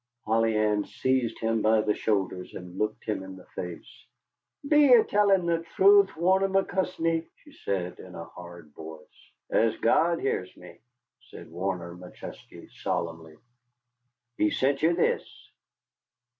Polly 0.25 0.57
Ann 0.57 0.83
seized 0.83 1.37
him 1.37 1.61
by 1.61 1.81
the 1.81 1.93
shoulders, 1.93 2.55
and 2.55 2.79
looked 2.79 3.05
him 3.05 3.21
in 3.21 3.35
the 3.35 3.45
face. 3.53 4.07
"Be 4.67 4.85
you 4.85 5.03
tellin' 5.03 5.45
the 5.45 5.59
truth, 5.75 6.17
Warner 6.17 6.49
McChesney?" 6.49 7.27
she 7.35 7.51
said 7.51 7.99
in 7.99 8.15
a 8.15 8.25
hard 8.25 8.71
voice. 8.73 9.31
"As 9.51 9.77
God 9.77 10.19
hears 10.19 10.57
me," 10.57 10.79
said 11.29 11.51
Warner 11.51 11.93
McChesney, 11.95 12.67
solemnly. 12.71 13.35
"He 14.39 14.49
sent 14.49 14.81
ye 14.81 14.91
this." 14.91 15.51